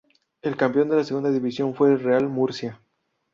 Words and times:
El 0.41 0.57
campeón 0.57 0.89
de 0.89 1.03
Segunda 1.03 1.29
División 1.29 1.75
fue 1.75 1.91
el 1.91 1.99
Real 1.99 2.27
Murcia. 2.27 2.81